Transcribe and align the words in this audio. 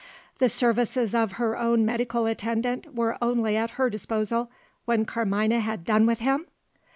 The 0.39 0.49
services 0.49 1.13
of 1.13 1.33
her 1.33 1.55
own 1.55 1.85
medical 1.85 2.25
attendant 2.25 2.95
were 2.95 3.19
only 3.21 3.55
at 3.55 3.77
her 3.77 3.87
disposal, 3.87 4.49
when 4.85 5.05
Carmina 5.05 5.59
had 5.59 5.83
done 5.83 6.07
with 6.07 6.17
him! 6.17 6.47